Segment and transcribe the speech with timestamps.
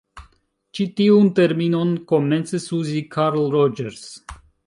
[0.77, 4.03] Ĉi tiun terminon komencis uzi Carl Rogers.